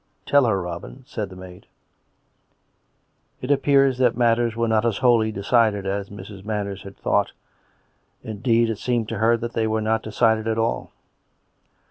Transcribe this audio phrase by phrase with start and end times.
[0.25, 1.67] "Tell her, Robin," said the maid.
[3.39, 6.43] It appeared that matters were not yet as wholly decided as Mrs.
[6.43, 7.33] Manners had thought.
[8.23, 10.91] Indeed, it seemed to her that they were not decided at all.